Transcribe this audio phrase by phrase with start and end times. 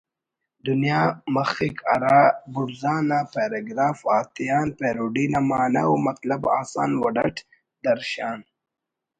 [0.65, 1.01] دنیا
[1.33, 1.83] مخک''
[2.53, 7.35] بڑزا نا پیراگراف آتیان پیروڈی نا معنہ و مطلب آسان وڑ اٹ
[7.83, 8.39] درشان